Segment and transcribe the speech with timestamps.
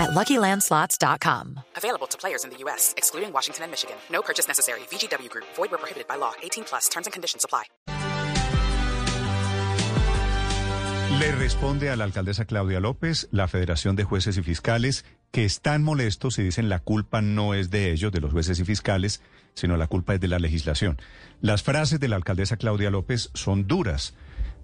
[0.00, 1.60] at LuckyLandSlots.com.
[1.76, 3.96] Available to players in the U.S., excluding Washington and Michigan.
[4.10, 4.80] No purchase necessary.
[4.90, 5.46] VGW Group.
[5.56, 6.32] Void where prohibited by law.
[6.42, 6.88] 18 plus.
[6.88, 7.64] Terms and conditions apply.
[11.20, 15.82] Le responde a la alcaldesa Claudia López, la Federación de Jueces y Fiscales, que están
[15.82, 19.20] molestos y dicen la culpa no es de ellos, de los jueces y fiscales,
[19.52, 20.98] sino la culpa es de la legislación.
[21.42, 24.14] Las frases de la alcaldesa Claudia López son duras.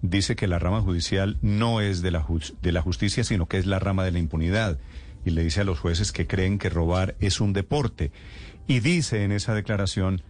[0.01, 2.25] Dice que la rama judicial no es de la,
[2.63, 4.79] de la justicia, sino que es la rama de la impunidad.
[5.27, 8.13] Y le dice a los jueces que creen que robar es un deporte.
[8.69, 10.23] Y dice en esa declaración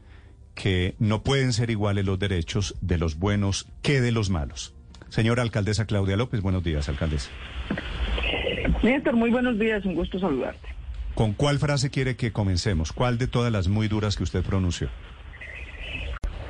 [0.55, 4.75] que no pueden ser iguales los derechos de los buenos que de los malos.
[5.11, 7.31] Señora alcaldesa Claudia López, buenos días, alcaldesa.
[8.83, 10.67] Néstor, muy buenos días, un gusto saludarte.
[11.15, 12.93] ¿Con cuál frase quiere que comencemos?
[12.93, 14.89] ¿Cuál de todas las muy duras que usted pronunció?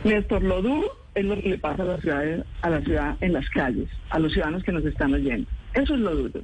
[0.04, 3.32] Néstor, lo duro es lo que le pasa a la ciudad, a la ciudad en
[3.32, 5.50] las calles, a los ciudadanos que nos están oyendo.
[5.74, 6.40] Eso es lo duro.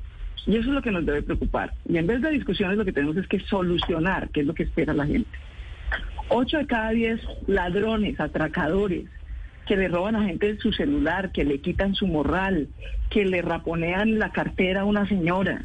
[0.47, 1.73] Y eso es lo que nos debe preocupar.
[1.89, 4.65] Y en vez de discusiones lo que tenemos es que solucionar, que es lo que
[4.65, 5.31] espera la gente.
[6.29, 9.05] Ocho de cada diez ladrones, atracadores,
[9.67, 12.69] que le roban a gente su celular, que le quitan su morral,
[13.11, 15.65] que le raponean la cartera a una señora,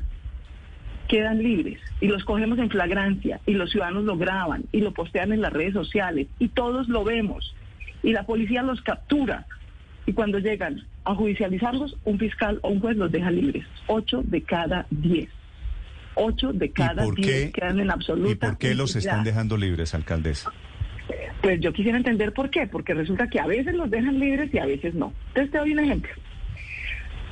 [1.08, 5.32] quedan libres y los cogemos en flagrancia y los ciudadanos lo graban y lo postean
[5.32, 7.56] en las redes sociales y todos lo vemos
[8.04, 9.46] y la policía los captura
[10.06, 13.66] y cuando llegan a judicializarlos, un fiscal o un juez los deja libres.
[13.88, 15.30] Ocho de cada diez.
[16.16, 18.32] Ocho de cada diez quedan en absoluta.
[18.32, 20.52] ¿Y por qué los están dejando libres, alcaldesa?
[21.42, 24.58] Pues yo quisiera entender por qué, porque resulta que a veces los dejan libres y
[24.58, 25.14] a veces no.
[25.30, 26.12] Entonces te doy un ejemplo.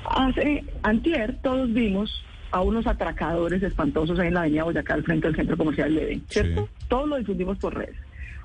[0.09, 5.27] Hace antier todos vimos a unos atracadores espantosos ahí en la avenida Boyacá, al frente
[5.27, 6.69] del centro comercial de Edén, ¿cierto?
[6.87, 7.97] Todos lo difundimos por redes.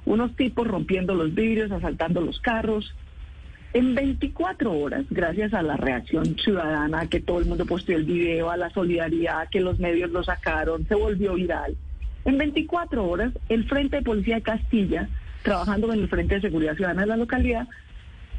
[0.06, 2.97] Unos tipos rompiendo los vidrios, asaltando los carros.
[3.72, 8.50] En 24 horas, gracias a la reacción ciudadana, que todo el mundo posteó el video,
[8.50, 11.76] a la solidaridad, que los medios lo sacaron, se volvió viral.
[12.25, 15.08] En 24 horas, el Frente de Policía de Castilla,
[15.44, 17.69] trabajando en el Frente de Seguridad Ciudadana de la localidad,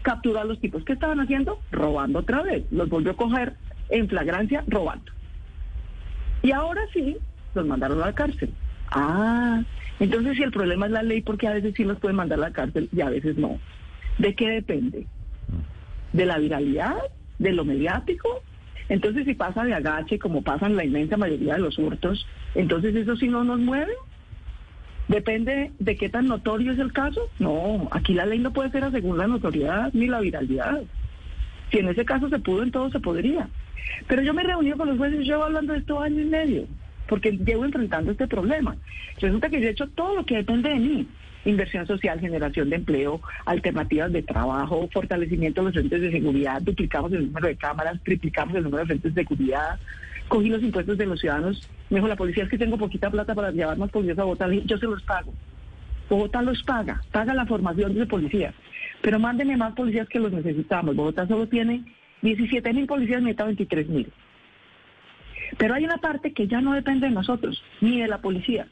[0.02, 0.84] capturó a los tipos.
[0.84, 1.62] ¿Qué estaban haciendo?
[1.72, 2.66] Robando otra vez.
[2.70, 3.54] Los volvió a coger
[3.90, 5.14] en flagrancia robando.
[6.44, 7.18] Y ahora sí,
[7.56, 8.54] los mandaron a la cárcel.
[8.90, 9.64] Ah,
[10.02, 12.50] entonces si el problema es la ley, porque a veces sí los pueden mandar a
[12.50, 13.60] la cárcel y a veces no.
[14.18, 15.08] ¿De qué depende?
[16.14, 16.98] ¿De la viralidad?
[17.40, 18.42] ¿De lo mediático?
[18.90, 23.16] Entonces si pasa de agache, como pasan la inmensa mayoría de los hurtos, entonces eso
[23.16, 23.94] sí no nos mueve.
[25.08, 27.30] Depende de qué tan notorio es el caso.
[27.40, 30.82] No, aquí la ley no puede ser a según la notoriedad ni la viralidad.
[31.72, 33.50] Si en ese caso se pudo, en todo se podría.
[34.08, 36.68] Pero yo me he reunido con los jueces, llevo hablando de esto año y medio,
[37.08, 38.76] porque llevo enfrentando este problema.
[39.20, 41.08] Resulta que yo he hecho todo lo que depende de mí.
[41.46, 47.12] Inversión social, generación de empleo, alternativas de trabajo, fortalecimiento de los frentes de seguridad, duplicamos
[47.14, 49.80] el número de cámaras, triplicamos el número de frentes de seguridad,
[50.28, 51.68] cogí los impuestos de los ciudadanos.
[51.90, 54.48] Me dijo, la policía es que tengo poquita plata para llevar más policías a Bogotá.
[54.66, 55.34] Yo se los pago.
[56.10, 58.54] Bogotá los paga, paga la formación de policías.
[59.02, 60.96] Pero mándenme más policías que los necesitamos.
[60.96, 61.84] Bogotá solo tiene
[62.22, 64.12] 17 mil policías, necesita 23 mil.
[65.58, 68.68] Pero hay una parte que ya no depende de nosotros, ni de la policía,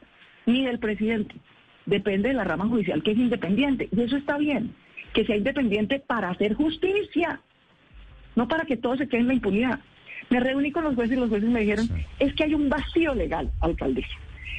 [0.46, 1.36] ni del presidente.
[1.90, 3.90] Depende de la rama judicial que es independiente.
[3.92, 4.76] Y eso está bien,
[5.14, 7.42] que sea independiente para hacer justicia,
[8.36, 9.80] no para que todo se quede en la impunidad.
[10.30, 11.90] Me reuní con los jueces y los jueces me dijeron,
[12.20, 14.16] es que hay un vacío legal, alcaldesa.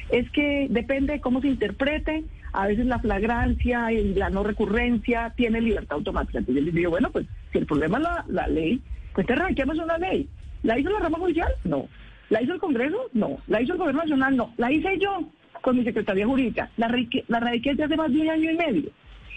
[0.09, 5.33] Es que depende de cómo se interprete, a veces la flagrancia y la no recurrencia
[5.37, 6.39] tiene libertad automática.
[6.39, 8.81] Entonces yo les digo, bueno, pues si el problema es la, la ley,
[9.13, 10.27] pues te es una ley.
[10.63, 11.53] ¿La hizo la rama judicial?
[11.63, 11.87] No.
[12.29, 12.97] ¿La hizo el Congreso?
[13.13, 13.37] No.
[13.47, 14.35] ¿La hizo el Gobierno Nacional?
[14.35, 14.53] No.
[14.57, 15.31] ¿La hice yo
[15.61, 16.69] con mi Secretaría Jurídica?
[16.77, 16.87] La,
[17.27, 18.91] la radiqué desde hace más de un año y medio.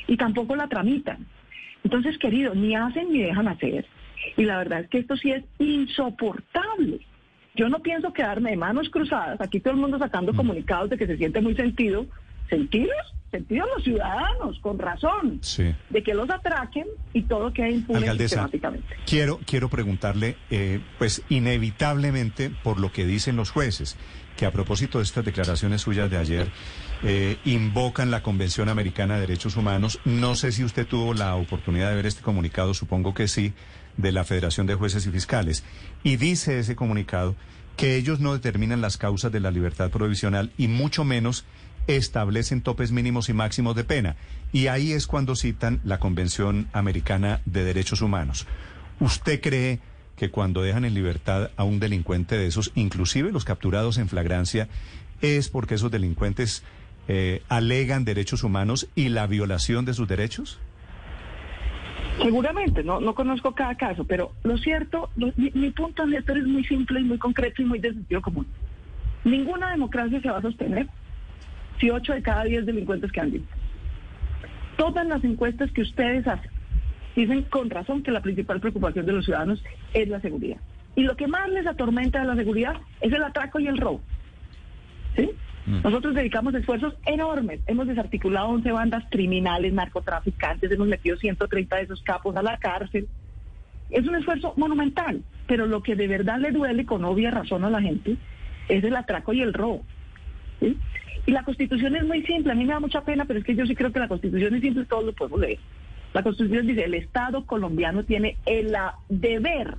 [0.07, 1.27] Y tampoco la tramitan.
[1.83, 3.87] Entonces, querido, ni hacen ni dejan hacer.
[4.37, 7.00] Y la verdad es que esto sí es insoportable.
[7.55, 10.37] Yo no pienso quedarme de manos cruzadas, aquí todo el mundo sacando mm.
[10.37, 12.06] comunicados de que se siente muy sentido.
[12.49, 13.15] ¿Sentidos?
[13.31, 15.41] Sentidos los ciudadanos, con razón,
[15.91, 18.87] de que los atraquen y todo quede impune sistemáticamente.
[19.06, 23.97] Quiero, quiero preguntarle, eh, pues inevitablemente, por lo que dicen los jueces,
[24.36, 26.50] que a propósito de estas declaraciones suyas de ayer,
[27.02, 30.00] eh, invocan la Convención Americana de Derechos Humanos.
[30.04, 33.52] No sé si usted tuvo la oportunidad de ver este comunicado, supongo que sí,
[33.96, 35.64] de la Federación de Jueces y Fiscales.
[36.02, 37.36] Y dice ese comunicado
[37.76, 41.44] que ellos no determinan las causas de la libertad provisional y mucho menos
[41.86, 44.16] establecen topes mínimos y máximos de pena.
[44.52, 48.46] Y ahí es cuando citan la Convención Americana de Derechos Humanos.
[49.00, 49.81] ¿Usted cree
[50.16, 54.69] que cuando dejan en libertad a un delincuente de esos, inclusive los capturados en flagrancia,
[55.20, 56.64] es porque esos delincuentes
[57.08, 60.58] eh, alegan derechos humanos y la violación de sus derechos?
[62.22, 66.64] Seguramente, no, no conozco cada caso, pero lo cierto, mi, mi, punto, Néstor, es muy
[66.64, 68.46] simple y muy concreto y muy de sentido común.
[69.25, 70.87] Ninguna democracia se va a sostener
[71.81, 73.50] si ocho de cada diez delincuentes quedan libres.
[74.76, 76.54] Todas las encuestas que ustedes hacen
[77.14, 79.62] dicen con razón que la principal preocupación de los ciudadanos
[79.93, 80.58] es la seguridad.
[80.96, 84.00] Y lo que más les atormenta de la seguridad es el atraco y el robo.
[85.16, 85.31] ¿Sí?
[85.66, 85.82] Mm.
[85.82, 87.61] Nosotros dedicamos esfuerzos enormes.
[87.66, 93.08] Hemos desarticulado 11 bandas criminales, narcotraficantes, hemos metido 130 de esos capos a la cárcel.
[93.90, 97.70] Es un esfuerzo monumental, pero lo que de verdad le duele con obvia razón a
[97.70, 98.17] la gente
[98.69, 99.84] es el atraco y el robo.
[100.60, 100.76] ¿sí?
[101.26, 103.55] Y la constitución es muy simple, a mí me da mucha pena, pero es que
[103.55, 105.58] yo sí creo que la constitución es simple, todos lo podemos leer.
[106.14, 108.75] La constitución dice, el Estado colombiano tiene el
[109.08, 109.75] deber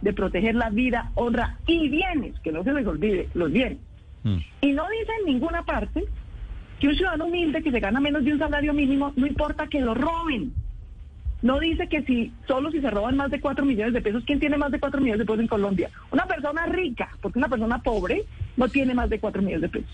[0.00, 3.78] de proteger la vida, honra y bienes, que no se les olvide, los bienes.
[4.22, 4.36] Mm.
[4.60, 6.04] Y no dice en ninguna parte
[6.78, 9.80] que un ciudadano humilde que se gana menos de un salario mínimo, no importa que
[9.80, 10.52] lo roben.
[11.42, 14.38] No dice que si solo si se roban más de 4 millones de pesos, ¿quién
[14.38, 15.90] tiene más de 4 millones de pesos en Colombia?
[16.12, 18.24] Una persona rica, porque una persona pobre
[18.56, 19.90] no tiene más de 4 millones de pesos.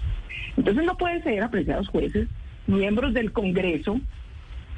[0.56, 2.28] Entonces no puede ser, apreciados jueces,
[2.66, 4.00] miembros del Congreso,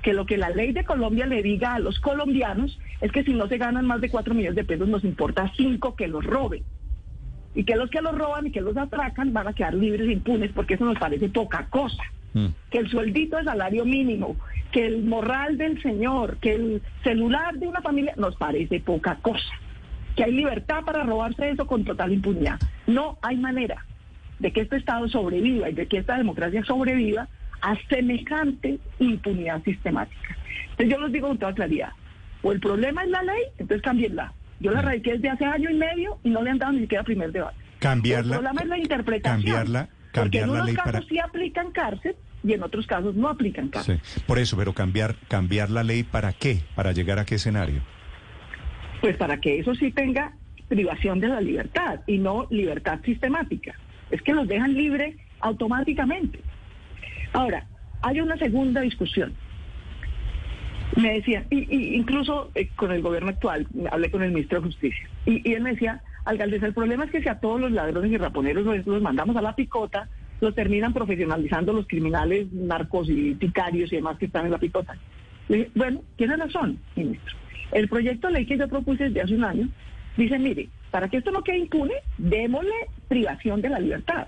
[0.03, 3.33] que lo que la ley de Colombia le diga a los colombianos es que si
[3.33, 6.65] no se ganan más de 4 millones de pesos, nos importa 5 que los roben
[7.55, 10.13] y que los que los roban y que los atracan van a quedar libres e
[10.13, 12.03] impunes porque eso nos parece poca cosa.
[12.35, 12.47] Mm.
[12.71, 14.37] Que el sueldito de salario mínimo,
[14.71, 19.53] que el moral del señor, que el celular de una familia nos parece poca cosa.
[20.15, 22.61] Que hay libertad para robarse eso con total impunidad.
[22.87, 23.85] No hay manera
[24.39, 27.29] de que este Estado sobreviva y de que esta democracia sobreviva
[27.61, 30.37] a semejante impunidad sistemática.
[30.71, 31.93] Entonces yo les digo con toda claridad,
[32.43, 34.33] o el problema es la ley, entonces cámbienla.
[34.61, 37.05] Yo la radiqué desde hace año y medio y no le han dado ni siquiera
[37.05, 37.57] primer debate.
[37.79, 38.37] Cambiarla.
[38.37, 39.43] El problema es la interpretación.
[39.43, 39.89] Cambiarla.
[40.13, 44.01] porque en unos casos sí aplican cárcel y en otros casos no aplican cárcel.
[44.27, 46.63] Por eso, pero cambiar, cambiar la ley para qué?
[46.75, 47.83] ¿Para llegar a qué escenario?
[49.01, 50.33] Pues para que eso sí tenga
[50.69, 53.75] privación de la libertad y no libertad sistemática.
[54.11, 56.41] Es que los dejan libre automáticamente.
[57.33, 57.67] Ahora,
[58.03, 59.35] hay una segunda discusión
[60.97, 65.09] me decía, y, incluso eh, con el gobierno actual, hablé con el ministro de Justicia,
[65.27, 68.17] y, él me decía, alcaldesa, el problema es que si a todos los ladrones y
[68.17, 70.09] raponeros los, mandamos a la picota,
[70.41, 74.97] los terminan profesionalizando los criminales, narcos y ticarios y demás que están en la picota.
[75.49, 77.37] Le dije, bueno, tiene razón, ministro.
[77.73, 79.69] El proyecto de ley que yo propuse desde hace un año
[80.19, 82.75] dice, mire, para que esto no quede impune, démosle
[83.09, 84.27] privación de la libertad.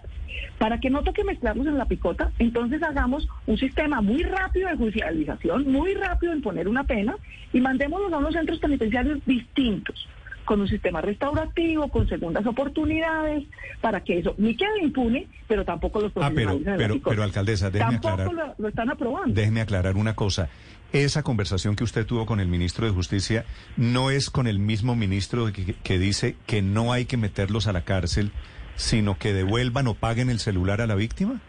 [0.59, 4.77] Para que no toque mezclarlos en la picota, entonces hagamos un sistema muy rápido de
[4.77, 7.17] judicialización, muy rápido en poner una pena
[7.53, 10.09] y mandémoslos a unos centros penitenciarios distintos
[10.50, 13.44] con un sistema restaurativo, con segundas oportunidades,
[13.81, 17.99] para que eso ni quede impune, pero tampoco los ah, pero, pero, pero, alcaldesa, déjeme
[17.99, 18.32] aclarar.
[18.32, 19.32] Lo, lo, están aprobando.
[19.32, 20.49] Déjeme aclarar una cosa.
[20.93, 23.44] Esa conversación que usted tuvo con el ministro de Justicia
[23.76, 27.73] no es con el mismo ministro que, que dice que no hay que meterlos a
[27.73, 28.32] la cárcel,
[28.75, 31.41] sino que devuelvan o paguen el celular a la víctima.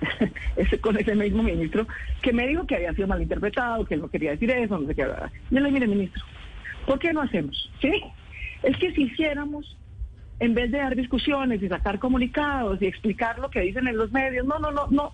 [0.56, 1.86] ese, con ese mismo ministro
[2.20, 4.96] que me dijo que había sido malinterpretado, que él no quería decir eso, no sé
[4.96, 5.02] qué.
[5.02, 6.24] Yo le dije, mire, ministro,
[6.88, 7.70] ¿Por qué no hacemos?
[7.82, 7.92] ¿Sí?
[8.62, 9.76] Es que si hiciéramos,
[10.40, 14.10] en vez de dar discusiones y sacar comunicados y explicar lo que dicen en los
[14.10, 15.12] medios, no, no, no, no.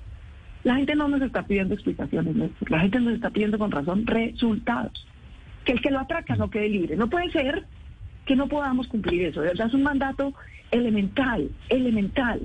[0.63, 2.37] La gente no nos está pidiendo explicaciones,
[2.69, 5.05] la gente nos está pidiendo con razón resultados.
[5.65, 6.97] Que el que lo atraca no quede libre.
[6.97, 7.65] No puede ser
[8.25, 9.41] que no podamos cumplir eso.
[9.41, 10.33] De verdad es un mandato
[10.71, 12.41] elemental, elemental.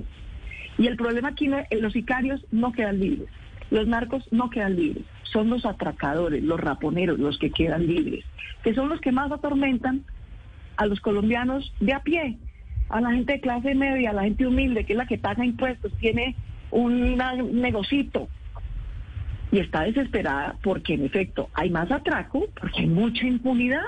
[0.76, 3.28] Y el problema aquí, los sicarios no quedan libres.
[3.70, 8.24] Los narcos no quedan libres, son los atracadores, los raponeros los que quedan libres,
[8.62, 10.04] que son los que más atormentan
[10.76, 12.38] a los colombianos de a pie,
[12.88, 15.44] a la gente de clase media, a la gente humilde, que es la que paga
[15.44, 16.34] impuestos, tiene
[16.70, 17.16] un
[17.52, 18.28] negocito
[19.52, 23.80] y está desesperada porque en efecto hay más atraco, porque hay mucha impunidad.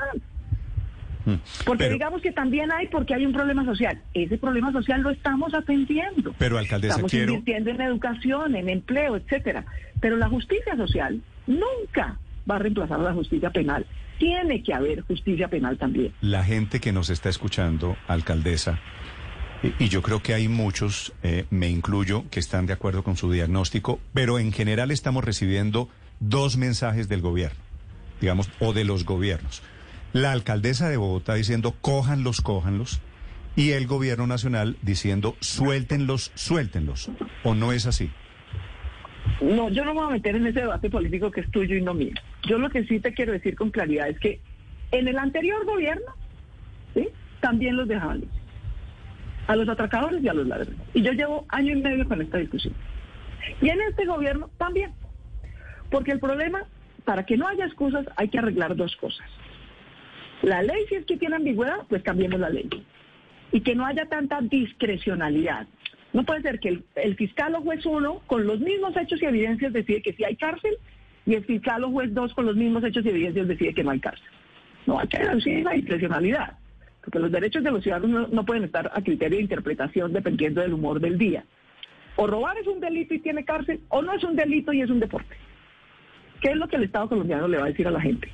[1.24, 1.34] Mm.
[1.64, 4.00] Porque digamos que también hay porque hay un problema social.
[4.14, 6.34] Ese problema social lo estamos atendiendo.
[6.38, 9.64] Pero alcaldesa estamos invirtiendo en educación, en empleo, etcétera.
[10.00, 12.18] Pero la justicia social nunca
[12.50, 13.86] va a reemplazar a la justicia penal.
[14.18, 16.12] Tiene que haber justicia penal también.
[16.20, 18.78] La gente que nos está escuchando, alcaldesa,
[19.78, 23.30] y yo creo que hay muchos, eh, me incluyo, que están de acuerdo con su
[23.30, 25.88] diagnóstico, pero en general estamos recibiendo
[26.18, 27.58] dos mensajes del gobierno,
[28.20, 29.62] digamos, o de los gobiernos
[30.12, 33.00] la alcaldesa de Bogotá diciendo cójanlos, cójanlos,
[33.56, 37.10] y el gobierno nacional diciendo suéltenlos, suéltenlos.
[37.44, 38.10] ¿O no es así?
[39.40, 41.82] No, yo no me voy a meter en ese debate político que es tuyo y
[41.82, 42.14] no mío.
[42.48, 44.40] Yo lo que sí te quiero decir con claridad es que
[44.90, 46.14] en el anterior gobierno,
[46.94, 47.08] ¿sí?
[47.40, 48.40] También los dejaban libres.
[49.48, 50.80] A los atracadores y a los ladrones.
[50.94, 52.74] Y yo llevo año y medio con esta discusión.
[53.60, 54.92] Y en este gobierno también.
[55.90, 56.64] Porque el problema,
[57.04, 59.26] para que no haya excusas, hay que arreglar dos cosas.
[60.42, 62.68] La ley, si es que tiene ambigüedad, pues cambiemos la ley.
[63.52, 65.66] Y que no haya tanta discrecionalidad.
[66.12, 69.72] No puede ser que el, fiscal o juez uno, con los mismos hechos y evidencias,
[69.72, 70.76] decide que sí hay cárcel,
[71.24, 73.92] y el fiscal o juez dos, con los mismos hechos y evidencias, decide que no
[73.92, 74.26] hay cárcel.
[74.86, 76.58] No, hay que reducir la discrecionalidad.
[77.02, 80.72] Porque los derechos de los ciudadanos no pueden estar a criterio de interpretación dependiendo del
[80.72, 81.44] humor del día.
[82.16, 84.90] O robar es un delito y tiene cárcel, o no es un delito y es
[84.90, 85.36] un deporte.
[86.40, 88.28] ¿Qué es lo que el Estado colombiano le va a decir a la gente?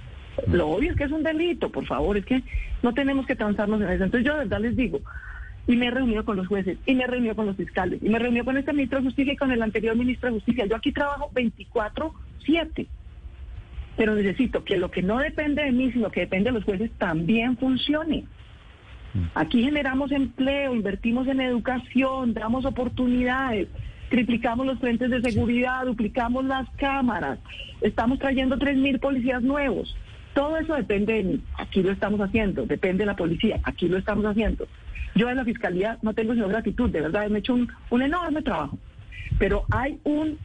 [0.46, 2.42] Lo obvio es que es un delito, por favor, es que
[2.82, 4.04] no tenemos que transarnos en eso.
[4.04, 5.00] Entonces yo de verdad les digo,
[5.66, 8.08] y me he reunido con los jueces, y me he reunido con los fiscales, y
[8.08, 10.66] me he reunido con este ministro de Justicia y con el anterior ministro de Justicia.
[10.66, 12.86] Yo aquí trabajo 24-7,
[13.96, 16.90] pero necesito que lo que no depende de mí, sino que depende de los jueces,
[16.98, 18.24] también funcione.
[19.34, 23.68] Aquí generamos empleo, invertimos en educación, damos oportunidades,
[24.10, 27.38] triplicamos los frentes de seguridad, duplicamos las cámaras,
[27.80, 29.96] estamos trayendo 3.000 policías nuevos.
[30.38, 31.44] Todo eso depende de mí.
[31.56, 32.64] Aquí lo estamos haciendo.
[32.64, 33.58] Depende de la policía.
[33.64, 34.68] Aquí lo estamos haciendo.
[35.16, 36.88] Yo en la fiscalía no tengo sino gratitud.
[36.90, 38.78] De verdad, he hecho un, un enorme trabajo.
[39.36, 40.38] Pero hay un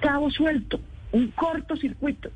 [0.00, 0.80] cabo suelto,
[1.12, 2.30] un cortocircuito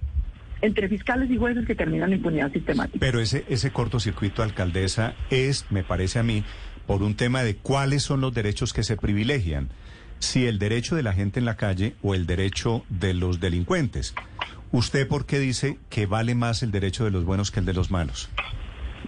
[0.60, 2.98] entre fiscales y jueces que terminan en impunidad sistemática.
[3.00, 6.44] Pero ese, ese cortocircuito, alcaldesa, es, me parece a mí,
[6.86, 9.70] por un tema de cuáles son los derechos que se privilegian.
[10.18, 14.14] Si el derecho de la gente en la calle o el derecho de los delincuentes.
[14.76, 17.72] ¿Usted por qué dice que vale más el derecho de los buenos que el de
[17.72, 18.28] los malos?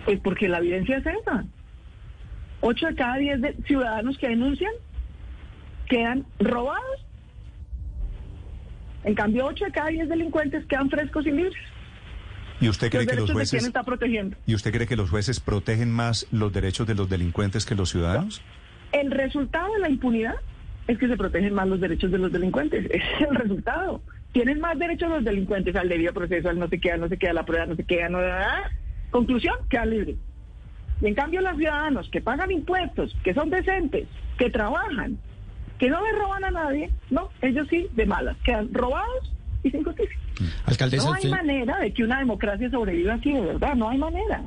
[0.07, 1.45] Pues porque la evidencia es esa.
[2.63, 4.73] Ocho de cada diez ciudadanos que denuncian
[5.87, 7.05] quedan robados
[9.05, 11.55] en cambio, 8 de cada 10 delincuentes quedan frescos y libres.
[12.61, 14.37] ¿Y usted cree que los jueces está protegiendo?
[14.47, 17.91] ¿Y usted cree que los jueces protegen más los derechos de los delincuentes que los
[17.91, 18.43] ciudadanos?
[18.93, 20.35] El resultado de la impunidad
[20.87, 22.87] es que se protegen más los derechos de los delincuentes.
[22.87, 24.01] Ese es el resultado.
[24.39, 27.33] Tienen más derechos los delincuentes al debido proceso, al no se queda, no se queda
[27.33, 28.71] la prueba, no se queda, no da.
[29.11, 30.15] Conclusión, quedan libres.
[31.01, 34.07] Y en cambio los ciudadanos que pagan impuestos, que son decentes,
[34.39, 35.19] que trabajan,
[35.81, 39.83] que no le roban a nadie, no, ellos sí, de malas, quedan robados y sin
[39.83, 40.17] justicia.
[40.67, 44.41] Alcaldesa, no hay manera de que una democracia sobreviva así, de verdad, no hay manera.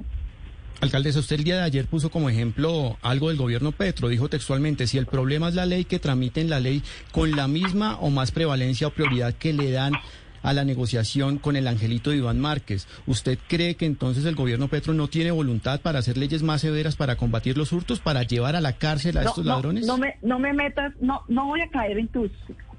[0.82, 4.88] Alcaldesa, usted el día de ayer puso como ejemplo algo del gobierno Petro, dijo textualmente,
[4.88, 8.32] si el problema es la ley, que tramiten la ley con la misma o más
[8.32, 9.94] prevalencia o prioridad que le dan
[10.42, 12.88] a la negociación con el angelito de Iván Márquez.
[13.06, 16.96] ¿Usted cree que entonces el gobierno Petro no tiene voluntad para hacer leyes más severas
[16.96, 19.86] para combatir los hurtos, para llevar a la cárcel a estos ladrones?
[19.86, 22.32] No me, no me metas, no, no voy a caer en tus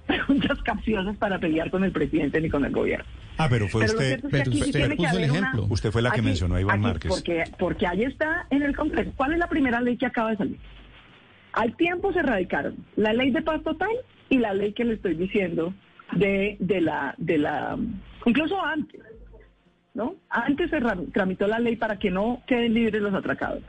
[0.09, 3.07] preguntas capciosas para pelear con el presidente ni con el gobierno.
[3.39, 5.67] Ah, pero fue usted, pero usted puso el ejemplo.
[5.69, 7.11] usted fue la que mencionó a Iván Márquez.
[7.11, 9.13] Porque, porque ahí está en el Congreso.
[9.17, 10.59] ¿Cuál es la primera ley que acaba de salir?
[11.53, 13.91] Al tiempo se radicaron la ley de paz total
[14.29, 15.75] y la ley que le estoy diciendo
[16.13, 17.79] de, de la, de la,
[18.25, 19.01] incluso antes,
[19.95, 20.15] ¿no?
[20.31, 20.81] Antes se
[21.13, 23.63] tramitó la ley para que no queden libres los atracados.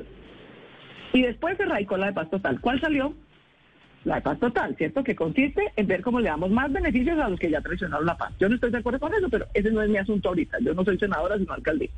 [1.13, 2.59] Y después se radicó la de paz total.
[2.59, 3.13] ¿Cuál salió?
[4.05, 5.03] La paz total, ¿cierto?
[5.03, 8.17] Que consiste en ver cómo le damos más beneficios a los que ya traicionaron la
[8.17, 8.33] paz.
[8.39, 10.57] Yo no estoy de acuerdo con eso, pero ese no es mi asunto ahorita.
[10.59, 11.93] Yo no soy senadora, sino alcaldesa.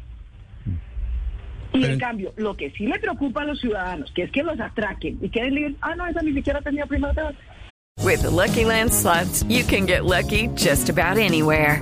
[1.74, 4.60] Y en cambio, lo que sí le preocupa a los ciudadanos, que es que los
[4.60, 7.38] atraquen y queden libres, ah, no, esa ni siquiera tenía primero debate.
[8.04, 11.82] With the Lucky Land slots, you can get lucky just about anywhere.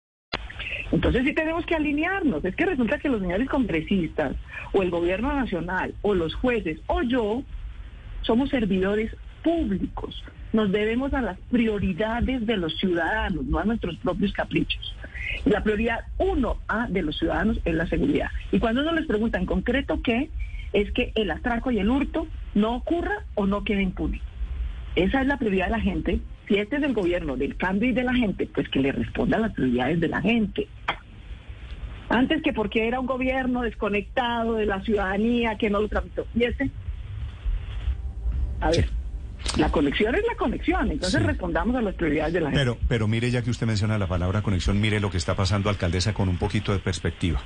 [0.91, 2.43] Entonces sí tenemos que alinearnos.
[2.43, 4.35] Es que resulta que los señores congresistas
[4.73, 7.43] o el gobierno nacional o los jueces o yo
[8.21, 10.23] somos servidores públicos.
[10.53, 14.95] Nos debemos a las prioridades de los ciudadanos, no a nuestros propios caprichos.
[15.45, 18.29] La prioridad uno A de los ciudadanos es la seguridad.
[18.51, 20.29] Y cuando uno les pregunta en concreto qué,
[20.73, 24.21] es que el atraco y el hurto no ocurra o no quede impune.
[24.95, 26.19] Esa es la prioridad de la gente.
[26.51, 29.37] Si este es el gobierno del cambio y de la gente, pues que le responda
[29.37, 30.67] a las prioridades de la gente.
[32.09, 36.27] Antes que porque era un gobierno desconectado de la ciudadanía que no lo tramitó.
[36.35, 36.69] ¿Y este?
[38.59, 38.89] A ver.
[39.57, 41.25] La conexión es la conexión, entonces Sí.
[41.25, 42.59] respondamos a las prioridades de la gente.
[42.59, 45.69] Pero, pero mire, ya que usted menciona la palabra conexión, mire lo que está pasando,
[45.69, 47.41] alcaldesa, con un poquito de perspectiva.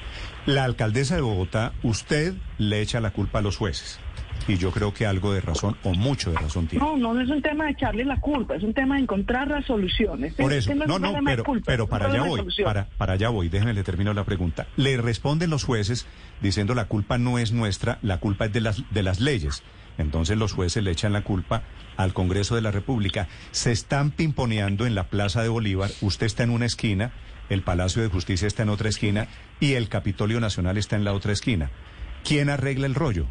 [0.48, 4.00] La alcaldesa de Bogotá, usted le echa la culpa a los jueces.
[4.48, 6.86] Y yo creo que algo de razón, o mucho de razón tiene.
[6.86, 9.66] No, no es un tema de echarle la culpa, es un tema de encontrar las
[9.66, 10.34] soluciones.
[10.36, 13.30] Por Este eso, no es no, pero, culpa, pero para allá voy, para, para allá
[13.30, 14.68] voy, déjenme le termino la pregunta.
[14.76, 16.06] Le responden los jueces
[16.42, 19.64] diciendo la culpa no es nuestra, la culpa es de las, de las leyes.
[19.98, 21.64] Entonces los jueces le echan la culpa
[21.98, 23.28] al Congreso de la República.
[23.52, 27.12] Se están pimponeando en la Plaza de Bolívar, usted está en una esquina,
[27.50, 29.28] el Palacio de Justicia está en otra esquina
[29.60, 31.72] y el Capitolio Nacional está en la otra esquina.
[32.24, 33.28] ¿Quién arregla el rollo?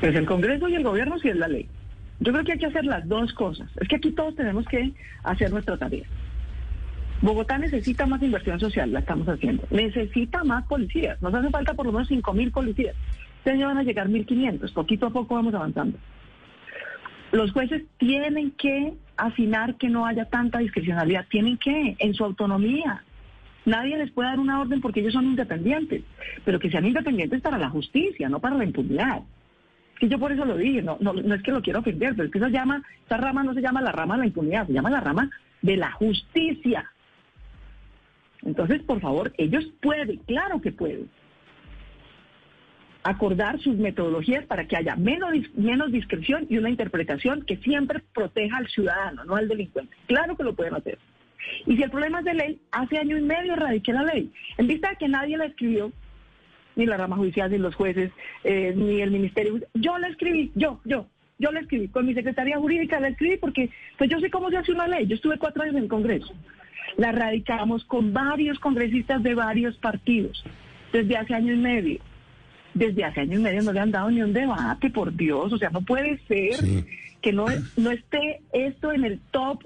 [0.00, 1.68] Pues el Congreso y el gobierno sí es la ley.
[2.20, 3.68] Yo creo que hay que hacer las dos cosas.
[3.80, 6.04] Es que aquí todos tenemos que hacer nuestra tarea.
[7.20, 9.64] Bogotá necesita más inversión social, la estamos haciendo.
[9.70, 11.20] Necesita más policías.
[11.22, 12.94] Nos hace falta por lo menos 5 mil policías.
[13.38, 14.72] Este año van a llegar 1.500.
[14.72, 15.98] Poquito a poco vamos avanzando.
[17.32, 21.26] Los jueces tienen que afinar que no haya tanta discrecionalidad.
[21.28, 23.02] Tienen que, en su autonomía.
[23.64, 26.02] Nadie les puede dar una orden porque ellos son independientes.
[26.44, 29.22] Pero que sean independientes para la justicia, no para la impunidad.
[30.00, 32.24] Y yo por eso lo dije, no, no, no es que lo quiero ofender, pero
[32.24, 34.72] es que eso llama, esa rama no se llama la rama de la impunidad, se
[34.72, 35.30] llama la rama
[35.62, 36.90] de la justicia.
[38.42, 41.08] Entonces, por favor, ellos pueden, claro que pueden,
[43.04, 48.56] acordar sus metodologías para que haya menos, menos discreción y una interpretación que siempre proteja
[48.56, 49.94] al ciudadano, no al delincuente.
[50.06, 50.98] Claro que lo pueden hacer.
[51.66, 54.32] Y si el problema es de ley, hace año y medio radiqué la ley.
[54.56, 55.92] En vista de que nadie la escribió,
[56.76, 58.10] ni la rama judicial, ni los jueces,
[58.44, 59.60] eh, ni el ministerio.
[59.74, 61.06] Yo la escribí, yo, yo,
[61.38, 61.88] yo la escribí.
[61.88, 65.06] Con mi secretaría jurídica la escribí porque pues yo sé cómo se hace una ley.
[65.06, 66.32] Yo estuve cuatro años en el Congreso.
[66.96, 70.44] La radicamos con varios congresistas de varios partidos
[70.92, 72.00] desde hace año y medio.
[72.74, 75.52] Desde hace año y medio no le han dado ni un debate, por Dios.
[75.52, 76.84] O sea, no puede ser Sí.
[77.20, 79.62] que no, no esté esto en el top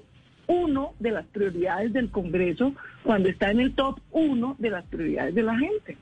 [0.47, 2.73] uno de las prioridades del Congreso
[3.03, 5.97] cuando está en el top uno de las prioridades de la gente.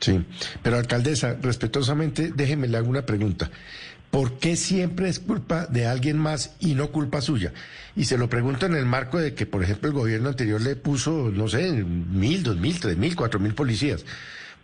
[0.00, 0.24] Sí,
[0.62, 3.50] pero alcaldesa, respetuosamente, déjeme le hago una pregunta.
[4.10, 7.52] ¿Por qué siempre es culpa de alguien más y no culpa suya?
[7.94, 10.76] Y se lo pregunto en el marco de que, por ejemplo, el gobierno anterior le
[10.76, 14.06] puso, no sé, mil, dos mil, tres mil, cuatro mil policías.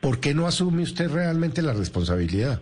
[0.01, 2.61] ¿Por qué no asume usted realmente la responsabilidad?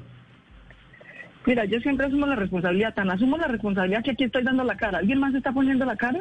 [1.45, 4.77] Mira, yo siempre asumo la responsabilidad, tan asumo la responsabilidad que aquí estoy dando la
[4.77, 4.99] cara.
[4.99, 6.21] ¿Alguien más está poniendo la cara?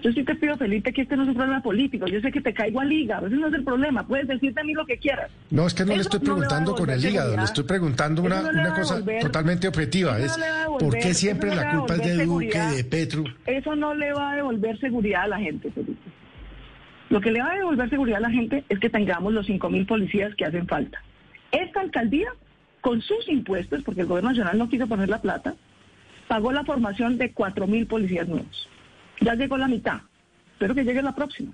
[0.00, 2.06] Yo sí te pido, Felipe, que este no es un problema político.
[2.06, 4.06] Yo sé que te caigo al hígado, ese no es el problema.
[4.06, 5.30] Puedes decirte a mí lo que quieras.
[5.50, 8.22] No, es que no le Eso estoy le preguntando con el hígado, le estoy preguntando
[8.22, 10.18] una, no una cosa totalmente objetiva.
[10.18, 13.24] eso Es, no ¿por qué siempre la culpa es de Duque, de Petro?
[13.46, 16.10] Eso no le va a devolver seguridad a la gente, Felipe.
[17.10, 19.68] Lo que le va a devolver seguridad a la gente es que tengamos los 5
[19.68, 21.02] mil policías que hacen falta.
[21.52, 22.32] Esta alcaldía,
[22.80, 25.54] con sus impuestos, porque el gobierno nacional no quiso poner la plata,
[26.26, 28.68] pagó la formación de 4 mil policías nuevos.
[29.22, 30.00] Ya llegó la mitad.
[30.52, 31.52] Espero que llegue la próxima.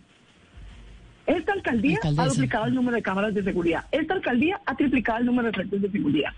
[1.26, 2.22] Esta alcaldía Alcaldesa.
[2.22, 3.84] ha duplicado el número de cámaras de seguridad.
[3.92, 6.32] Esta alcaldía ha triplicado el número de frentes de seguridad.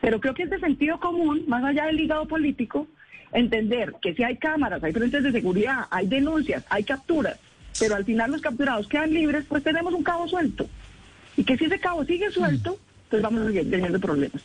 [0.00, 2.86] Pero creo que es de sentido común, más allá del hígado político,
[3.32, 7.38] entender que si hay cámaras, hay frentes de seguridad, hay denuncias, hay capturas,
[7.78, 10.68] pero al final los capturados quedan libres, pues tenemos un cabo suelto.
[11.36, 12.78] Y que si ese cabo sigue suelto,
[13.08, 14.42] pues vamos a seguir teniendo problemas.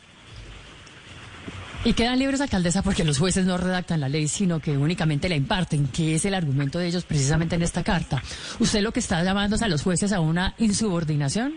[1.82, 5.36] Y quedan libres, alcaldesa, porque los jueces no redactan la ley, sino que únicamente la
[5.36, 8.22] imparten, que es el argumento de ellos precisamente en esta carta.
[8.58, 11.54] ¿Usted lo que está llamando es a los jueces a una insubordinación?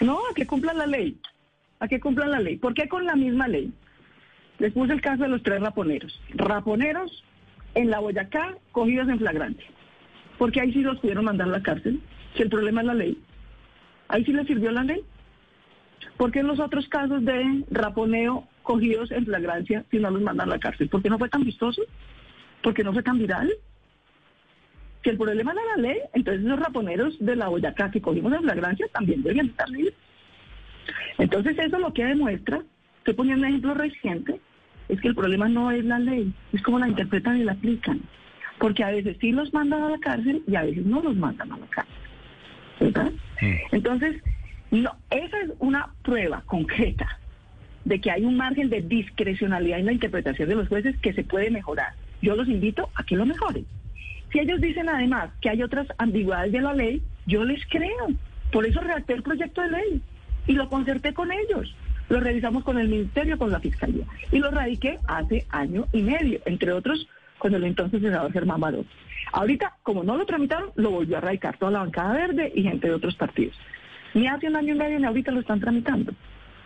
[0.00, 1.18] No, a que cumplan la ley.
[1.80, 2.56] A que cumplan la ley.
[2.56, 3.74] ¿Por qué con la misma ley?
[4.58, 6.18] Les puse el caso de los tres raponeros.
[6.30, 7.24] Raponeros
[7.74, 9.66] en la Boyacá cogidos en flagrancia.
[10.38, 12.00] Porque ahí sí los pudieron mandar a la cárcel.
[12.34, 13.18] Si el problema es la ley.
[14.08, 15.02] Ahí sí les sirvió la ley.
[16.16, 20.48] ¿Por qué en los otros casos de raponeo cogidos en flagrancia si no los mandan
[20.48, 20.88] a la cárcel?
[20.88, 21.82] ¿Por qué no fue tan vistoso?
[22.62, 23.52] ¿Por qué no fue tan viral?
[25.04, 28.42] Si el problema era la ley, entonces los raponeros de la Boyacá que cogimos en
[28.42, 29.94] flagrancia también deberían estar libres.
[31.18, 32.62] Entonces eso lo que demuestra,
[32.98, 34.40] estoy poniendo un ejemplo reciente,
[34.88, 38.00] es que el problema no es la ley, es cómo la interpretan y la aplican.
[38.58, 41.52] Porque a veces sí los mandan a la cárcel y a veces no los mandan
[41.52, 41.94] a la cárcel.
[42.80, 43.12] ¿Verdad?
[43.72, 44.22] Entonces,
[44.70, 47.18] no, esa es una prueba concreta
[47.84, 51.24] de que hay un margen de discrecionalidad en la interpretación de los jueces que se
[51.24, 51.92] puede mejorar.
[52.22, 53.66] Yo los invito a que lo mejoren.
[54.32, 58.08] Si ellos dicen además que hay otras ambigüedades de la ley, yo les creo.
[58.50, 60.02] Por eso redacté el proyecto de ley
[60.46, 61.74] y lo concerté con ellos.
[62.08, 64.04] Lo revisamos con el Ministerio, con la Fiscalía.
[64.30, 68.86] Y lo radiqué hace año y medio, entre otros con el entonces senador Germán Barón.
[69.32, 72.88] Ahorita, como no lo tramitaron, lo volvió a radicar toda la bancada verde y gente
[72.88, 73.56] de otros partidos.
[74.14, 76.12] Ni hace un año y medio ni ahorita lo están tramitando.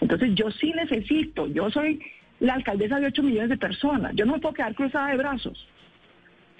[0.00, 2.00] Entonces yo sí necesito, yo soy
[2.40, 4.14] la alcaldesa de 8 millones de personas.
[4.14, 5.66] Yo no me puedo quedar cruzada de brazos.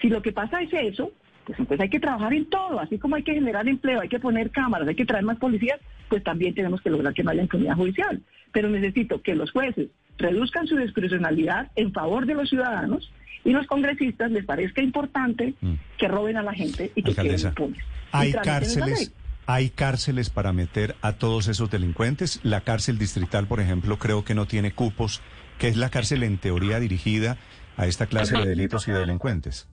[0.01, 1.11] Si lo que pasa es eso,
[1.45, 4.19] pues entonces hay que trabajar en todo, así como hay que generar empleo, hay que
[4.19, 7.41] poner cámaras, hay que traer más policías, pues también tenemos que lograr que no haya
[7.41, 8.21] impunidad judicial.
[8.51, 13.11] Pero necesito que los jueces reduzcan su discrecionalidad en favor de los ciudadanos
[13.45, 15.73] y los congresistas les parezca importante Mm.
[15.97, 17.85] que roben a la gente y que Alcaldesa, queden impunes.
[18.11, 19.07] ¿Hay cárceles, ley.
[19.51, 22.39] ¿Hay cárceles para meter a todos esos delincuentes?
[22.43, 25.23] La cárcel distrital, por ejemplo, creo que no tiene cupos,
[25.57, 27.35] que es la cárcel en teoría dirigida
[27.75, 29.67] a esta clase de delitos y delincuentes.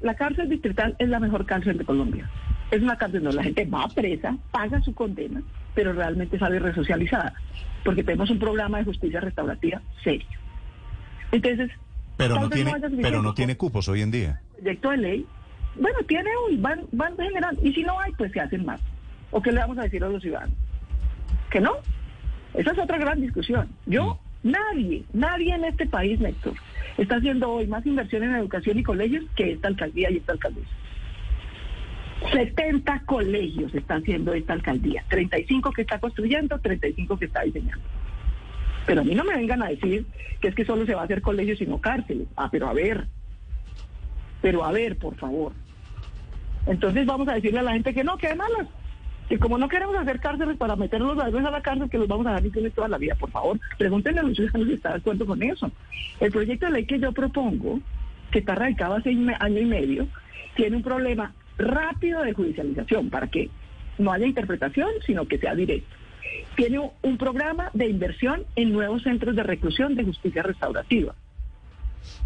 [0.00, 2.30] La cárcel distrital es la mejor cárcel de Colombia.
[2.70, 5.42] Es una cárcel donde la gente va presa, paga su condena,
[5.74, 7.34] pero realmente sale resocializada,
[7.84, 10.38] porque tenemos un programa de justicia restaurativa serio.
[11.32, 11.68] Entonces,
[12.16, 12.72] Pero no tiene,
[13.02, 14.40] pero no tiene cupos hoy en día.
[14.54, 15.26] proyecto de ley,
[15.76, 18.80] bueno, tiene hoy, van, van generando, y si no hay, pues se hacen más.
[19.30, 20.56] ¿O qué le vamos a decir a los ciudadanos?
[21.50, 21.72] ¿Que no?
[22.54, 23.68] Esa es otra gran discusión.
[23.86, 26.54] Yo, nadie, nadie en este país, Néstor,
[26.98, 30.68] está haciendo hoy más inversión en educación y colegios que esta alcaldía y esta alcaldesa.
[32.30, 37.84] 70 colegios está haciendo esta alcaldía, 35 que está construyendo, 35 que está diseñando.
[38.86, 40.06] Pero a mí no me vengan a decir
[40.40, 42.28] que es que solo se va a hacer colegios y no cárceles.
[42.36, 43.06] Ah, pero a ver,
[44.40, 45.52] pero a ver, por favor.
[46.66, 48.68] Entonces vamos a decirle a la gente que no, que de malas.
[49.28, 52.26] Que como no queremos hacer cárceles para meterlos a a la cárcel, que los vamos
[52.26, 53.14] a dar licencias toda la vida.
[53.14, 55.70] Por favor, pregúntenle a los ciudadanos si está de acuerdo con eso.
[56.20, 57.80] El proyecto de ley que yo propongo,
[58.30, 60.06] que está radicado hace año y medio,
[60.54, 63.50] tiene un problema rápido de judicialización para que
[63.98, 65.96] no haya interpretación, sino que sea directo.
[66.56, 71.14] Tiene un programa de inversión en nuevos centros de reclusión de justicia restaurativa,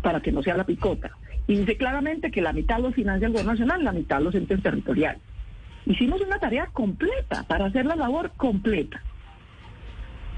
[0.03, 1.11] para que no sea la picota.
[1.47, 4.63] Y dice claramente que la mitad lo financia el gobierno nacional, la mitad los entes
[4.63, 5.21] territoriales.
[5.87, 9.01] Hicimos una tarea completa para hacer la labor completa.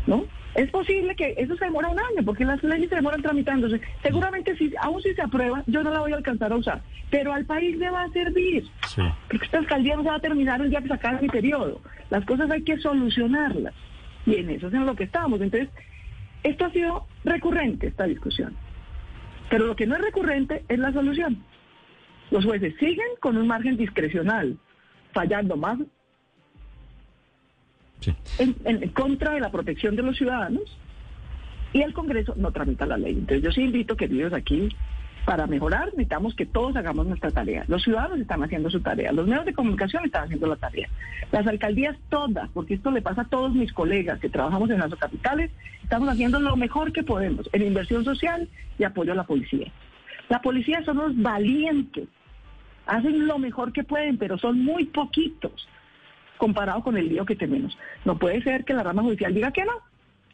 [0.06, 0.24] ¿No?
[0.54, 3.80] Es posible que eso se demora un año, porque las leyes se demoran tramitándose.
[4.02, 6.82] Seguramente, si, aún si se aprueba, yo no la voy a alcanzar a usar.
[7.10, 8.64] Pero al país le va a servir.
[8.86, 9.02] Sí.
[9.28, 11.80] Porque esta alcaldía no se va a terminar el día que se acabe mi periodo.
[12.10, 13.74] Las cosas hay que solucionarlas.
[14.26, 15.40] Y en eso es en lo que estamos.
[15.40, 15.68] Entonces,
[16.42, 18.56] esto ha sido recurrente, esta discusión.
[19.50, 21.42] Pero lo que no es recurrente es la solución.
[22.30, 24.58] Los jueces siguen con un margen discrecional,
[25.12, 25.78] fallando más
[28.00, 28.14] Sí.
[28.38, 30.62] en, en contra de la protección de los ciudadanos
[31.72, 33.14] y el Congreso no tramita la ley.
[33.14, 34.68] Entonces yo sí invito, queridos, aquí,
[35.28, 37.62] para mejorar necesitamos que todos hagamos nuestra tarea.
[37.68, 40.88] Los ciudadanos están haciendo su tarea, los medios de comunicación están haciendo la tarea,
[41.30, 44.94] las alcaldías todas, porque esto le pasa a todos mis colegas que trabajamos en las
[44.94, 45.50] capitales,
[45.82, 49.70] estamos haciendo lo mejor que podemos en inversión social y apoyo a la policía.
[50.30, 52.08] La policía son los valientes,
[52.86, 55.68] hacen lo mejor que pueden, pero son muy poquitos
[56.38, 57.76] comparado con el lío que tenemos.
[58.06, 59.74] No puede ser que la rama judicial diga que no,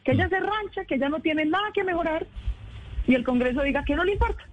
[0.05, 2.25] que ella se rancha, que ella no tiene nada que mejorar
[3.07, 4.45] y el Congreso diga que no le importa.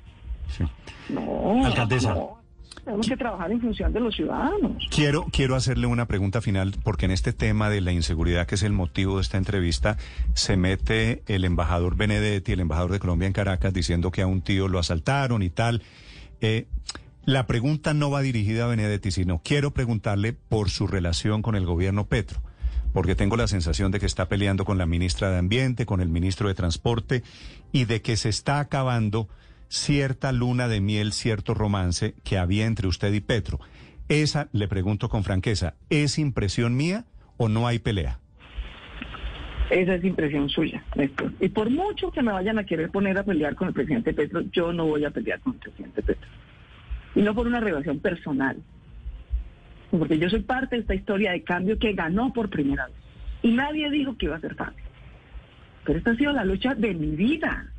[0.49, 0.65] Sí.
[1.09, 2.15] No, Alcaldesa.
[2.15, 2.43] no.
[2.85, 4.89] Tenemos que trabajar en función de los ciudadanos.
[4.91, 8.65] Quiero, quiero hacerle una pregunta final, porque en este tema de la inseguridad, que es
[8.65, 9.99] el motivo de esta entrevista,
[10.35, 14.43] se mete el embajador Benedetti, el embajador de Colombia en Caracas, diciendo que a un
[14.43, 15.83] tío lo asaltaron y tal.
[16.41, 16.67] Eh,
[17.25, 21.65] la pregunta no va dirigida a Benedetti, sino quiero preguntarle por su relación con el
[21.65, 22.41] gobierno Petro,
[22.93, 26.09] porque tengo la sensación de que está peleando con la ministra de Ambiente, con el
[26.09, 27.23] ministro de Transporte,
[27.71, 29.29] y de que se está acabando
[29.73, 33.59] cierta luna de miel, cierto romance que había entre usted y Petro.
[34.07, 37.07] Esa, le pregunto con franqueza, ¿es impresión mía
[37.39, 38.19] o no hay pelea?
[39.71, 41.33] Esa es impresión suya, Néstor.
[41.41, 44.43] Y por mucho que me vayan a querer poner a pelear con el presidente Petro,
[44.53, 46.29] yo no voy a pelear con el presidente Petro.
[47.15, 48.59] Y no por una relación personal,
[49.91, 52.97] porque yo soy parte de esta historia de cambio que ganó por primera vez.
[53.43, 54.85] Y nadie dijo que iba a ser fácil.
[55.87, 57.73] Pero esta ha sido la lucha de mi vida.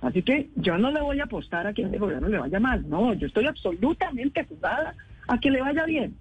[0.00, 2.88] Así que yo no le voy a apostar a que este gobierno le vaya mal.
[2.88, 4.94] No, yo estoy absolutamente jugada
[5.26, 6.14] a que le vaya bien.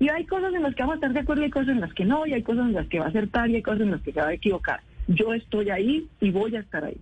[0.00, 1.80] Y hay cosas en las que vamos a estar de acuerdo y hay cosas en
[1.80, 3.82] las que no, y hay cosas en las que va a acertar y hay cosas
[3.82, 4.80] en las que se va a equivocar.
[5.06, 6.96] Yo estoy ahí y voy a estar ahí.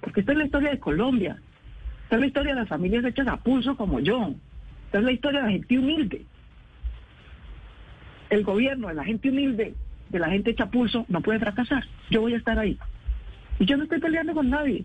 [0.00, 1.38] Porque esta es la historia de Colombia.
[2.04, 4.32] Esta es la historia de las familias hechas a pulso como yo.
[4.86, 6.24] Esta es la historia de la gente humilde.
[8.30, 9.74] El gobierno de la gente humilde,
[10.08, 11.84] de la gente hecha a pulso, no puede fracasar.
[12.10, 12.78] Yo voy a estar ahí.
[13.58, 14.84] Y yo no estoy peleando con nadie.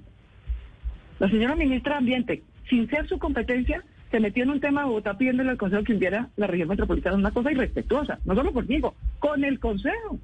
[1.20, 4.88] La señora ministra de Ambiente, sin ser su competencia, se metió en un tema de
[4.88, 8.96] Bogotá pidiéndole al Consejo que enviara la región metropolitana una cosa irrespetuosa, no solo conmigo,
[9.20, 10.20] con el Consejo.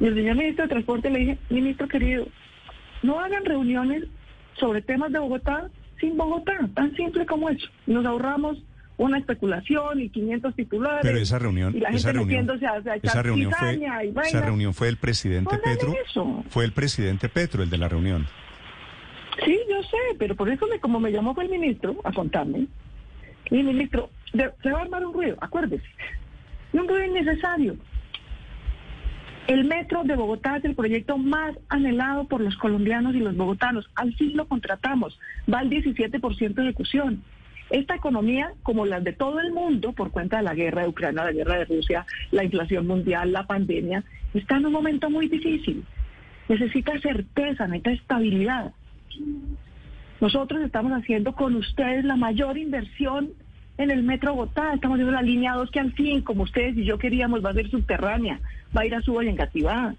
[0.00, 2.26] Y el señor ministro de Transporte le dije, ministro querido,
[3.02, 4.04] no hagan reuniones
[4.54, 7.68] sobre temas de Bogotá sin Bogotá, tan simple como eso.
[7.86, 8.62] Nos ahorramos
[8.98, 11.00] una especulación y 500 titulares.
[11.02, 14.40] Pero esa reunión, y la gente esa reunión, a- a esa reunión fue, y esa
[14.42, 16.44] reunión fue el presidente Petro, eso.
[16.48, 18.26] fue el presidente Petro el de la reunión.
[19.44, 22.66] Sí, yo sé, pero por eso, me, como me llamó fue el ministro a contarme,
[23.50, 25.84] mi ministro, de- se va a armar un ruido, acuérdese,
[26.72, 27.76] un ruido innecesario.
[29.48, 33.90] El metro de Bogotá es el proyecto más anhelado por los colombianos y los bogotanos.
[33.96, 35.18] Al fin lo contratamos,
[35.52, 37.22] va al 17% de ejecución.
[37.70, 41.24] Esta economía, como las de todo el mundo, por cuenta de la guerra de Ucrania,
[41.24, 45.84] la guerra de Rusia, la inflación mundial, la pandemia, está en un momento muy difícil.
[46.48, 48.72] Necesita certeza, necesita estabilidad.
[50.20, 53.30] Nosotros estamos haciendo con ustedes la mayor inversión
[53.78, 54.74] en el Metro Bogotá.
[54.74, 57.54] Estamos haciendo la línea 2 que al fin, como ustedes y yo queríamos, va a
[57.54, 58.40] ser subterránea,
[58.76, 59.94] va a ir a Suba y Engativá.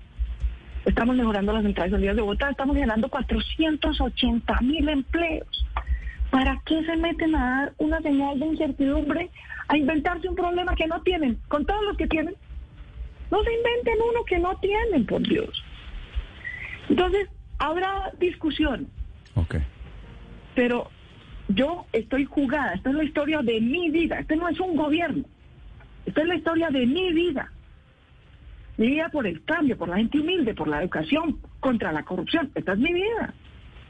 [0.86, 2.50] Estamos mejorando las entradas y salidas de Bogotá.
[2.50, 5.66] Estamos generando 480 mil empleos.
[6.34, 9.30] ¿Para qué se meten a dar una señal de incertidumbre,
[9.68, 12.34] a inventarse un problema que no tienen, con todos los que tienen?
[13.30, 15.64] No se inventen uno que no tienen, por Dios.
[16.90, 18.88] Entonces, habrá discusión,
[19.36, 19.58] Ok.
[20.56, 20.90] pero
[21.50, 22.74] yo estoy jugada.
[22.74, 24.18] Esta es la historia de mi vida.
[24.18, 25.26] Este no es un gobierno.
[26.08, 27.52] Esta es la historia de mi vida.
[28.78, 32.50] Mi vida por el cambio, por la gente humilde, por la educación, contra la corrupción.
[32.56, 33.36] Esta es mi vida.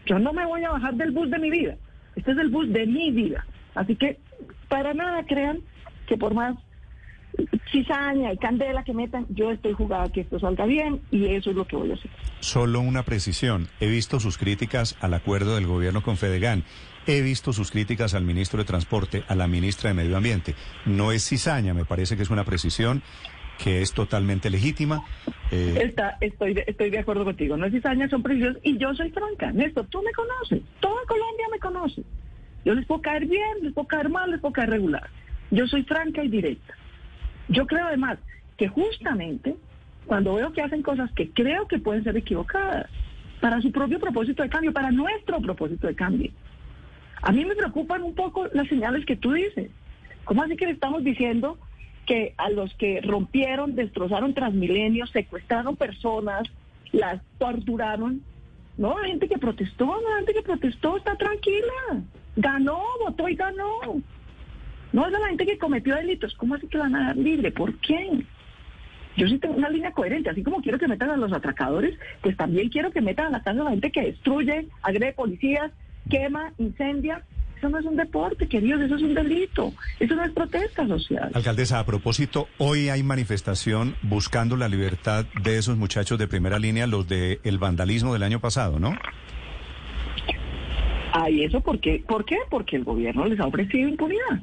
[0.05, 1.77] Yo no me voy a bajar del bus de mi vida.
[2.15, 3.45] Este es el bus de mi vida.
[3.75, 4.19] Así que
[4.67, 5.59] para nada crean
[6.07, 6.55] que por más
[7.71, 11.55] cizaña y candela que metan, yo estoy jugada que esto salga bien y eso es
[11.55, 12.11] lo que voy a hacer.
[12.39, 13.67] Solo una precisión.
[13.79, 16.63] He visto sus críticas al acuerdo del gobierno con Fedegan.
[17.07, 20.55] He visto sus críticas al ministro de Transporte, a la ministra de Medio Ambiente.
[20.85, 23.01] No es cizaña, me parece que es una precisión
[23.63, 25.05] que es totalmente legítima.
[25.49, 27.55] Eh, estoy, de, acuerdo contigo.
[27.55, 29.53] No es cizaña, son precios y yo soy franca.
[29.53, 30.61] Néstor, tú me conoces.
[30.81, 32.03] Toda Colombia me conoce.
[32.65, 35.09] Yo les puedo caer bien, les puedo caer mal, les puedo caer regular.
[35.49, 36.73] Yo soy franca y directa.
[37.47, 38.19] Yo creo además
[38.57, 39.55] que justamente
[40.05, 42.89] cuando veo que hacen cosas que creo que pueden ser equivocadas
[43.39, 46.31] para su propio propósito de cambio, para nuestro propósito de cambio.
[47.21, 49.69] A mí me preocupan un poco las señales que tú dices.
[50.25, 51.57] ¿Cómo así que le estamos diciendo
[52.05, 56.43] que a los que rompieron, destrozaron Transmilenio, secuestraron personas,
[56.91, 58.21] las torturaron?
[58.77, 62.03] No, la gente que protestó, la gente que protestó está tranquila.
[62.35, 64.01] Ganó, votó y ganó.
[64.91, 66.33] No es la gente que cometió delitos.
[66.35, 67.51] ¿Cómo así que la van a dar libre?
[67.51, 68.23] ¿Por qué?
[69.15, 70.29] Yo sí tengo una línea coherente.
[70.29, 73.43] Así como quiero que metan a los atracadores, pues también quiero que metan a la
[73.43, 75.71] casa a la gente que destruye, agrede policías,
[76.09, 77.23] quema, incendia.
[77.63, 79.71] Eso no es un deporte, queridos, eso es un delito.
[79.97, 81.31] Eso no es protesta social.
[81.33, 86.87] Alcaldesa, a propósito, hoy hay manifestación buscando la libertad de esos muchachos de primera línea,
[86.87, 88.97] los del el vandalismo del año pasado, ¿no?
[91.13, 92.03] Ay, ¿eso por qué?
[92.05, 92.35] ¿Por qué?
[92.49, 94.41] Porque el gobierno les ha ofrecido impunidad.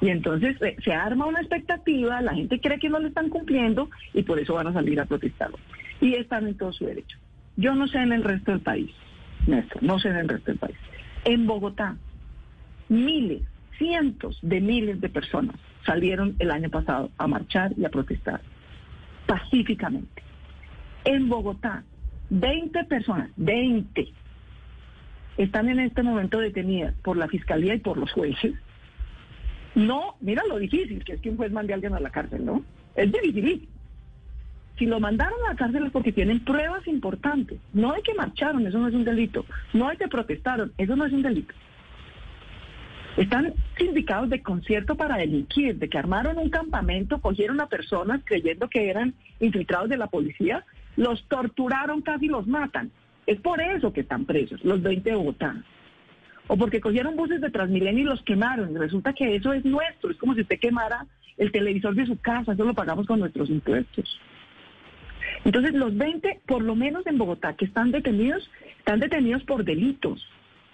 [0.00, 3.90] Y entonces eh, se arma una expectativa, la gente cree que no le están cumpliendo
[4.14, 5.50] y por eso van a salir a protestar.
[6.00, 7.18] Y están en todo su derecho.
[7.58, 8.90] Yo no sé en el resto del país,
[9.46, 10.76] Néstor, no sé en el resto del país.
[11.26, 11.98] En Bogotá,
[12.88, 13.42] miles,
[13.76, 18.40] cientos de miles de personas salieron el año pasado a marchar y a protestar
[19.26, 20.22] pacíficamente.
[21.04, 21.84] En Bogotá,
[22.30, 24.08] 20 personas, 20,
[25.38, 28.54] están en este momento detenidas por la fiscalía y por los jueces.
[29.74, 32.44] No, mira lo difícil que es que un juez mande a alguien a la cárcel,
[32.44, 32.62] ¿no?
[32.96, 33.68] Es difícil.
[34.76, 37.60] Si lo mandaron a la cárcel es porque tienen pruebas importantes.
[37.72, 39.44] No de que marcharon, eso no es un delito.
[39.72, 41.54] No de que protestaron, eso no es un delito.
[43.18, 48.68] Están sindicados de concierto para delinquir, de que armaron un campamento, cogieron a personas creyendo
[48.68, 52.92] que eran infiltrados de la policía, los torturaron, casi los matan.
[53.26, 55.56] Es por eso que están presos, los 20 de Bogotá.
[56.46, 58.72] O porque cogieron buses de Transmilenio y los quemaron.
[58.76, 60.12] Resulta que eso es nuestro.
[60.12, 61.04] Es como si usted quemara
[61.38, 62.52] el televisor de su casa.
[62.52, 64.18] Eso lo pagamos con nuestros impuestos.
[65.44, 70.24] Entonces, los 20, por lo menos en Bogotá, que están detenidos, están detenidos por delitos.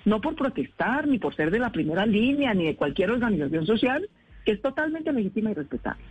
[0.05, 4.09] No por protestar, ni por ser de la primera línea, ni de cualquier organización social,
[4.45, 6.03] que es totalmente legítima y respetable.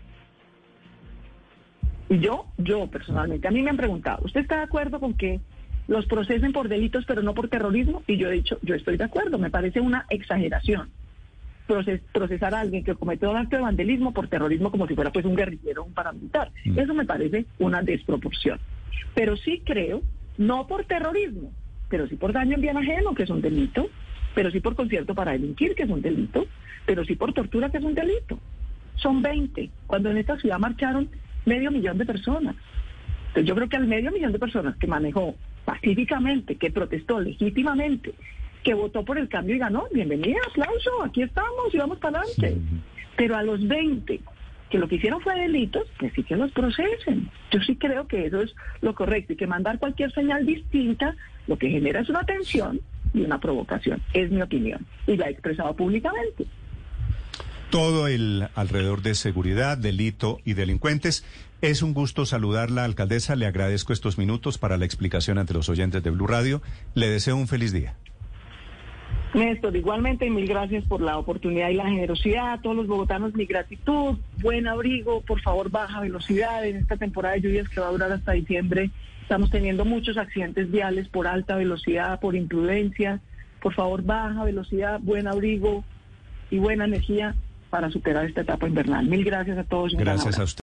[2.09, 5.39] Y yo, yo personalmente, a mí me han preguntado, ¿usted está de acuerdo con que
[5.87, 8.03] los procesen por delitos pero no por terrorismo?
[8.07, 10.89] Y yo he dicho, yo estoy de acuerdo, me parece una exageración
[11.67, 15.11] proces- procesar a alguien que cometió un acto de vandelismo por terrorismo como si fuera
[15.11, 16.51] pues un guerrillero o un paramilitar.
[16.65, 16.79] Mm.
[16.79, 18.59] Eso me parece una desproporción.
[19.15, 20.01] Pero sí creo,
[20.37, 21.51] no por terrorismo,
[21.93, 23.87] pero sí por daño en bien ajeno, que es un delito,
[24.33, 26.47] pero sí por concierto para delinquir, que es un delito,
[26.87, 28.39] pero sí por tortura, que es un delito.
[28.95, 31.07] Son 20, cuando en esta ciudad marcharon
[31.45, 32.55] medio millón de personas.
[33.27, 38.15] Entonces yo creo que al medio millón de personas que manejó pacíficamente, que protestó legítimamente,
[38.63, 39.85] que votó por el cambio y ganó.
[39.93, 42.57] Bienvenida, aplauso, aquí estamos y vamos para adelante.
[43.15, 44.19] Pero a los 20
[44.71, 47.29] que lo que hicieron fue delitos, pues sí que los procesen.
[47.51, 51.15] Yo sí creo que eso es lo correcto y que mandar cualquier señal distinta
[51.47, 52.79] lo que genera es una tensión
[53.13, 54.01] y una provocación.
[54.13, 56.45] Es mi opinión y la he expresado públicamente.
[57.69, 61.25] Todo el alrededor de seguridad, delito y delincuentes.
[61.61, 63.35] Es un gusto saludarla, alcaldesa.
[63.35, 66.61] Le agradezco estos minutos para la explicación ante los oyentes de Blue Radio.
[66.93, 67.95] Le deseo un feliz día.
[69.33, 72.53] Néstor, igualmente mil gracias por la oportunidad y la generosidad.
[72.53, 77.35] A todos los bogotanos, mi gratitud, buen abrigo, por favor, baja velocidad en esta temporada
[77.35, 78.91] de lluvias que va a durar hasta diciembre.
[79.21, 83.21] Estamos teniendo muchos accidentes viales por alta velocidad, por imprudencia.
[83.61, 85.83] Por favor, baja velocidad, buen abrigo
[86.51, 87.35] y buena energía
[87.69, 89.07] para superar esta etapa invernal.
[89.07, 89.93] Mil gracias a todos.
[89.95, 90.62] Gracias a usted.